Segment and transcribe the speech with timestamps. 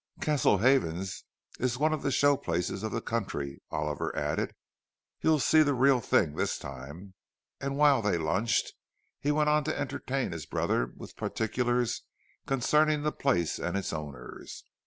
[0.19, 1.25] "Castle Havens
[1.59, 4.55] is one of the show places of the country," Oliver added.
[5.21, 7.13] "You'll see the real thing this time."
[7.59, 8.73] And while they lunched,
[9.19, 12.01] he went on to entertain his brother with particulars
[12.47, 14.63] concerning the place and its owners.